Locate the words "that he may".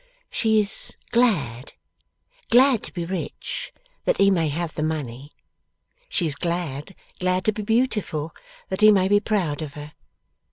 4.05-4.49, 8.69-9.07